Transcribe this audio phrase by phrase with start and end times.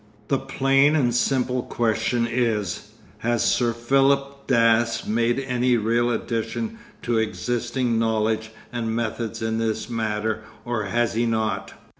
[0.29, 7.19] The plain and simple question is, has Sir Philip Dass made any real addition to
[7.19, 11.75] existing knowledge and methods in this matter or has he not?